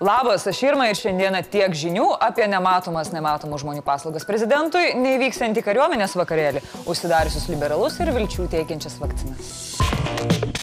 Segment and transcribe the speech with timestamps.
[0.00, 6.18] Labas, aš Irma ir šiandieną tiek žinių apie nematomas nematomų žmonių paslaugas prezidentui, neįvyksiantį kariuomenės
[6.20, 10.55] vakarėlį, užsidariusius liberalus ir vilčių teikiančias vakcinas.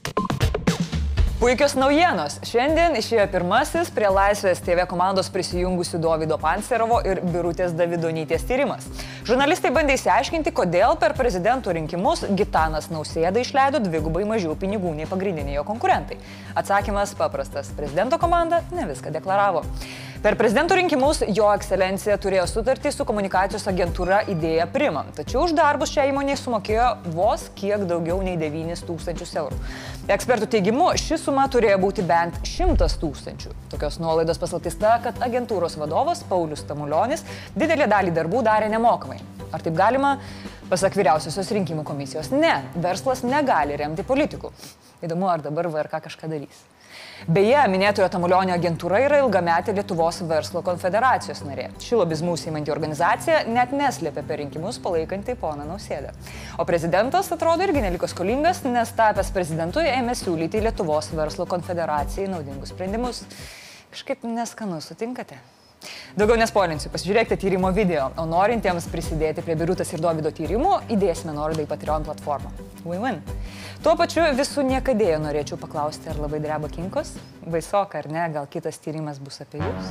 [1.44, 2.38] Puikios naujienos.
[2.48, 8.88] Šiandien išėjo pirmasis prie Laisvės TV komandos prisijungusių Davido Pancerovo ir Birutės Davidonytės tyrimas.
[9.28, 15.58] Žurnalistai bandė įsiaiškinti, kodėl per prezidentų rinkimus Gitanas Nausėda išleido dvigubai mažiau pinigų nei pagrindiniai
[15.58, 16.16] jo konkurentai.
[16.56, 17.76] Atsakymas paprastas.
[17.76, 19.66] Prezidento komanda ne viską deklaravo.
[20.24, 25.92] Per prezidento rinkimus jo ekscelencija turėjo sutartį su komunikacijos agentūra idėja Prima, tačiau už darbus
[25.92, 29.58] šią įmonę sumokėjo vos kiek daugiau nei 9 tūkstančius eurų.
[30.16, 33.52] Ekspertų teigimu, ši suma turėjo būti bent 100 tūkstančių.
[33.76, 37.28] Tokios nuolaidos paslaptis ta, kad agentūros vadovas Paulius Tamulionis
[37.60, 39.20] didelį dalį darbų darė nemokamai.
[39.52, 40.16] Ar taip galima?
[40.72, 44.56] Pasak vyriausiosios rinkimų komisijos, ne, verslas negali remti politikų.
[45.04, 46.64] Įdomu, ar dabar VRK kažką darys.
[47.28, 51.70] Beje, minėtojo Tamulionio agentūra yra ilgametė Lietuvos verslo konfederacijos narė.
[51.84, 56.12] Ši lobizmų įsimanti organizacija net neslėpė per rinkimus palaikanti poną Nausėdą.
[56.60, 62.76] O prezidentas atrodo irgi neliko skolingas, nes tapęs prezidentu ėmė siūlyti Lietuvos verslo konfederacijai naudingus
[62.76, 63.24] sprendimus.
[63.94, 65.40] Kažkaip neskanu, sutinkate?
[66.20, 71.66] Daugiau nespolinsiu, pasižiūrėkite tyrimo video, o norintiems prisidėti prie Birutas ir Dovido tyrimų, įdėsime nuorodą
[71.66, 72.54] į Patreon platformą.
[72.86, 73.22] Win-win.
[73.84, 77.16] Tuo pačiu visų niekadėjo norėčiau paklausti, ar labai dreba kinkos?
[77.48, 79.86] Baisoka ar ne, gal kitas tyrimas bus apie jūs?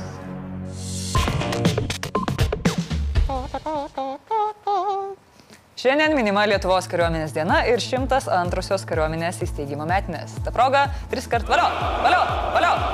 [5.83, 10.37] Šiandien minima Lietuvos kariuomenės diena ir 102-osios kariuomenės įsteigimo metinės.
[10.45, 11.67] Ta proga tris kart valio,
[12.05, 12.21] valio,
[12.55, 12.92] valio.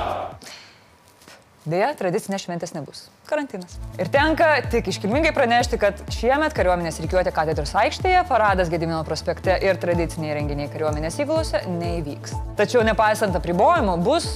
[1.68, 3.02] Deja, tradicinės šventės nebus.
[3.28, 3.74] Karantinas.
[4.00, 9.76] Ir tenka tik iškilmingai pranešti, kad šiemet kariuomenės reikiuotė katedros aikštėje, paradas Gedimino prospekte ir
[9.82, 12.32] tradiciniai renginiai kariuomenės įgulose neįvyks.
[12.56, 14.30] Tačiau nepaisant apribojimų bus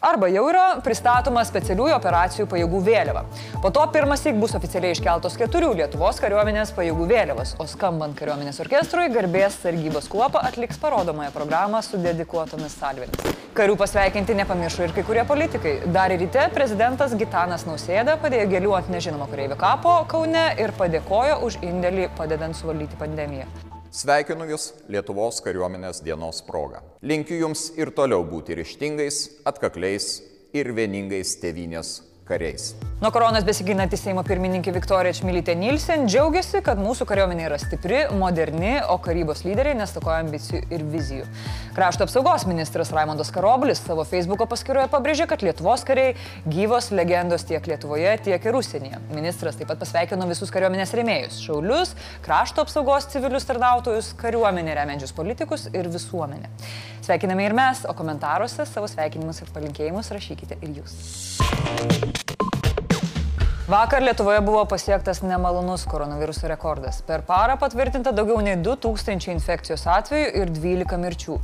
[0.00, 3.20] Arba jau yra pristatoma specialiųjų operacijų pajėgų vėliava.
[3.60, 8.62] Po to pirmas įk bus oficialiai iškeltos keturių Lietuvos kariuomenės pajėgų vėliavos, o skambant kariuomenės
[8.64, 13.36] orkestrui garbės sargybos kuopa atliks parodomąją programą su dedikuotomis salvėmis.
[13.52, 15.74] Karių pasveikinti nepamiršo ir kai kurie politikai.
[15.92, 21.60] Dar ryte prezidentas Gitanas Nausėda padėjo gėlių ant nežinomo kareivio kapo Kaune ir padėkojo už
[21.60, 23.69] indėlį padedant suvaldyti pandemiją.
[23.90, 26.78] Sveikinu Jūs Lietuvos kariuomenės dienos proga.
[27.02, 29.18] Linkiu Jums ir toliau būti ryštingais,
[29.50, 30.12] atkakliais
[30.54, 31.96] ir vieningais tevinės
[32.30, 32.70] kariais.
[33.00, 38.74] Nuo koronas besiginanti Seimo pirmininkė Viktorija Čmilytė Nilsen džiaugiasi, kad mūsų kariuomenė yra stipri, moderni,
[38.92, 41.24] o karybos lyderiai nestokoja ambicijų ir vizijų.
[41.78, 46.12] Krašto apsaugos ministras Raimondas Karoblis savo Facebook'o paskyroje pabrėžė, kad Lietuvos kariai
[46.44, 49.00] gyvos legendos tiek Lietuvoje, tiek ir užsienyje.
[49.16, 55.70] Ministras taip pat pasveikino visus kariuomenės rėmėjus- šaulius, krašto apsaugos civilius tarnautojus, kariuomenę remiančius politikus
[55.72, 56.52] ir visuomenę.
[57.00, 62.19] Sveikiname ir mes, o komentaruose savo sveikinimus ir palinkėjimus rašykite ir jūs.
[63.70, 66.96] Vakar Lietuvoje buvo pasiektas nemalonus koronaviruso rekordas.
[67.06, 71.36] Per parą patvirtinta daugiau nei 2000 infekcijos atvejų ir 12 mirčių.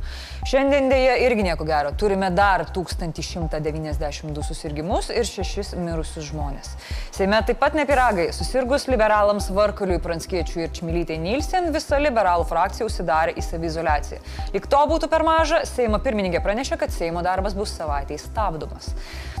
[0.51, 1.93] Šiandien dėja irgi nieko gero.
[1.95, 6.73] Turime dar 1192 susirgymus ir 6 mirusius žmonės.
[7.15, 8.27] Seime taip pat nepiragai.
[8.35, 14.19] Susirgus liberalams Varkaliui, Pranskiečiui ir Čmilytei Nilsen, visa liberalų frakcija užsidarė į savizolaciją.
[14.57, 18.91] Lik to būtų per maža, Seimo pirmininkė pranešė, kad Seimo darbas bus savaitėje stabdomas.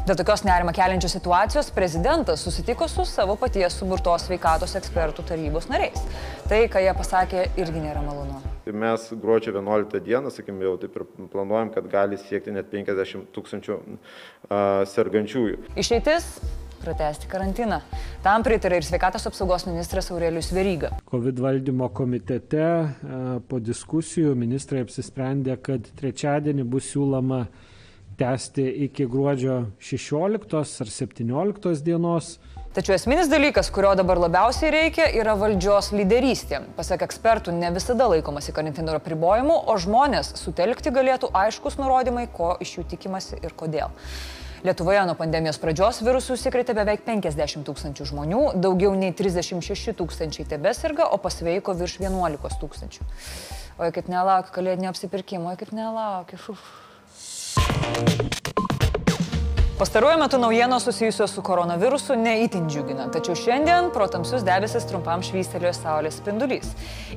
[0.07, 5.99] Dėl tokios nerima keliančios situacijos prezidentas susitiko su savo paties suburtos sveikatos ekspertų tarybos nariais.
[6.47, 8.39] Tai, ką jie pasakė, irgi nėra malonu.
[8.63, 13.27] Tai mes gruodžio 11 dieną, sakim, jau taip ir planuojam, kad gali siekti net 50
[13.35, 15.59] tūkstančių uh, sergančiųjų.
[15.75, 16.31] Išeitis
[16.79, 17.83] pratesti karantiną.
[18.23, 20.95] Tam pritarė ir sveikatos apsaugos ministras Aurelius Veryga.
[21.11, 22.67] COVID valdymo komitete
[23.51, 27.49] po diskusijų ministrai apsisprendė, kad trečiadienį bus siūloma
[28.17, 32.37] tęsti iki gruodžio 16 ar 17 dienos.
[32.73, 36.59] Tačiau esminis dalykas, kurio dabar labiausiai reikia, yra valdžios lyderystė.
[36.77, 42.75] Pasak ekspertų, ne visada laikomasi karantino apribojimų, o žmonės sutelkti galėtų aiškus nurodymai, ko iš
[42.77, 43.93] jų tikimasi ir kodėl.
[44.65, 51.09] Lietuvoje nuo pandemijos pradžios virusų užsikrėtė beveik 50 tūkstančių žmonių, daugiau nei 36 tūkstančiai tebesirga,
[51.13, 53.05] o pasveiko virš 11 tūkstančių.
[53.77, 56.57] Oi kaip nelaukiu kalėdinio apsipirkimo, oi kaip nelaukiu.
[57.57, 58.36] you
[59.77, 65.75] Pastaruoju metu naujienos susijusios su koronavirusu neįtin džiugina, tačiau šiandien pro tamsius debesis trumpam švystelėjo
[65.77, 66.71] saulės spindulys.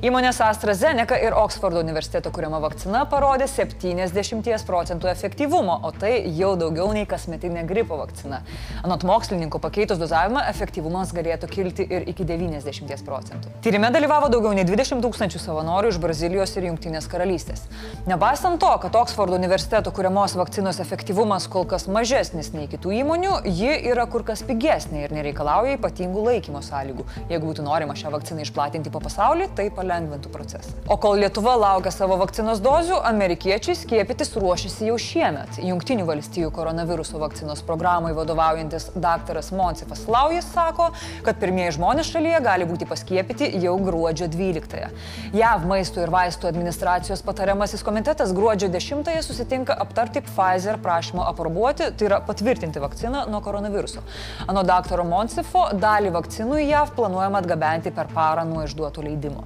[0.05, 6.91] Įmonės AstraZeneca ir Oksfordo universiteto kuriama vakcina parodė 70 procentų efektyvumo, o tai jau daugiau
[6.93, 8.43] nei kasmetinė gripo vakcina.
[8.85, 13.55] Anot mokslininkų pakeitus dozavimą efektyvumas galėtų kilti ir iki 90 procentų.
[13.65, 17.65] Tyrime dalyvavo daugiau nei 20 tūkstančių savanorių iš Brazilijos ir Junktinės karalystės.
[18.05, 23.71] Nepaisant to, kad Oksfordo universiteto kuriamos vakcinos efektyvumas kol kas mažesnis nei kitų įmonių, ji
[23.91, 27.05] yra kur kas pigesnė ir nereikalauja ypatingų laikymo sąlygų.
[27.31, 30.73] Jeigu būtų norima šią vakciną išplatinti po pasaulį, tai palengvintų procesą.
[30.91, 35.61] O kol Lietuva laukia savo vakcinos dozių, amerikiečiai skiepytis ruošiasi jau šiemet.
[35.63, 40.91] Junktinių valstybių koronaviruso vakcinos programai vadovaujantis daktaras Monsifas Laujas sako,
[41.25, 44.91] kad pirmieji žmonės šalyje gali būti paskiepyti jau gruodžio 12-ąją.
[45.37, 52.09] JAV maisto ir vaistų administracijos patariamasis komitetas gruodžio 10-ąją susitinka aptarti Pfizer prašymo aprobuoti, tai
[52.09, 52.40] yra patvirtinti
[52.83, 54.03] vakciną nuo koronaviruso.
[54.47, 59.45] Ano daktaro Monsifo dalį vakcinų į JAV planuojama atgabenti per parą nuo išduotų leidimo.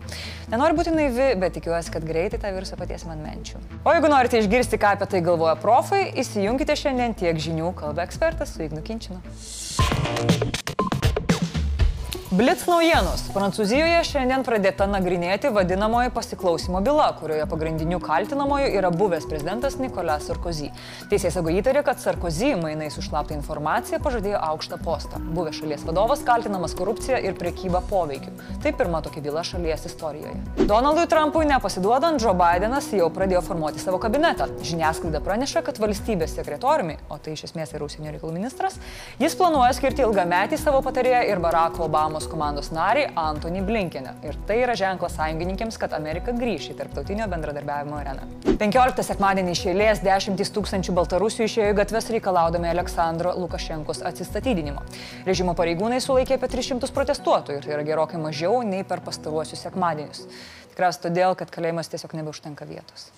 [0.51, 3.61] Nenoriu būti naivi, bet tikiuosi, kad greitai tą virusą paties man menčiu.
[3.83, 8.53] O jeigu norite išgirsti, ką apie tai galvoja profai, įsijunkite šiandien tiek žinių kalba ekspertas
[8.55, 9.21] su Ignu Kinčinu.
[12.35, 13.21] Blitz naujienos.
[13.31, 20.67] Prancūzijoje šiandien pradėta nagrinėti vadinamoji pasiklausimo byla, kurioje pagrindiniu kaltinamoju yra buvęs prezidentas Nicolas Sarkozy.
[21.07, 25.21] Teisėsaugo įtarė, kad Sarkozy mainais už slaptą informaciją pažadėjo aukštą postą.
[25.37, 28.33] Buvęs šalies vadovas kaltinamas korupcija ir priekyba poveikiu.
[28.65, 30.35] Tai pirma tokia byla šalies istorijoje.
[30.67, 34.49] Donaldui Trumpui nepasiduodant, Joe Bidenas jau pradėjo formuoti savo kabinetą.
[34.59, 38.75] Žiniasklaida praneša, kad valstybės sekretoriumi, o tai iš esmės yra užsienio reikalų ministras,
[39.23, 44.15] jis planuoja skirti ilgametį savo patarėją ir Baracko Obamos Europos komandos narį Antonį Blinkenę.
[44.25, 48.25] Ir tai yra ženklas sąjungininkėms, kad Amerika grįš į tarptautinio bendradarbiavimo areną.
[48.57, 54.81] 15 sekmadienį iš eilės dešimtys tūkstančių baltarusių išėjo į gatves reikalaudami Aleksandro Lukašenkos atsistatydinimo.
[55.27, 60.25] Režimo pareigūnai sulaikė apie 300 protestuotojų ir tai yra gerokai mažiau nei per pastaruosius sekmadienius.
[60.73, 63.09] Tikriausiai todėl, kad kalėjimas tiesiog nebeužtenka vietos.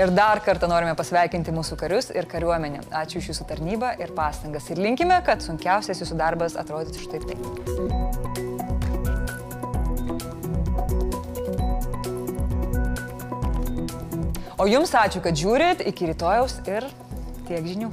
[0.00, 2.86] Ir dar kartą norime pasveikinti mūsų karius ir kariuomenę.
[3.02, 4.70] Ačiū iš jūsų tarnybą ir pastangas.
[4.72, 7.40] Ir linkime, kad sunkiausias jūsų darbas atrodytų štai taip.
[14.56, 15.84] O jums ačiū, kad žiūrit.
[15.92, 16.88] Iki rytojaus ir
[17.50, 17.92] tiek žinių.